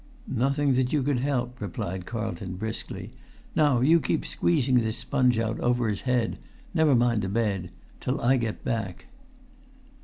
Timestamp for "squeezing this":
4.25-4.97